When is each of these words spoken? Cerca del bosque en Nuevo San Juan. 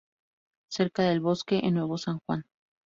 Cerca 0.71 1.03
del 1.03 1.19
bosque 1.19 1.59
en 1.61 1.75
Nuevo 1.75 1.95
San 1.99 2.17
Juan. 2.25 2.43